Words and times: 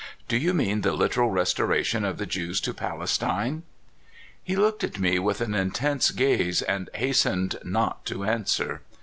"Do 0.27 0.35
you 0.35 0.55
mean 0.55 0.81
the 0.81 0.93
literal 0.93 1.29
restoration 1.29 2.03
of 2.03 2.17
the 2.17 2.25
Jews 2.25 2.59
to 2.61 2.73
Palestine?" 2.73 3.61
He 4.43 4.55
looked 4.55 4.83
at 4.83 4.97
me 4.97 5.19
with 5.19 5.41
an 5.41 5.53
intense 5.53 6.09
gaze, 6.09 6.63
and 6.63 6.89
has 6.95 7.17
tened 7.17 7.63
not 7.63 8.03
to 8.05 8.23
answer. 8.23 8.81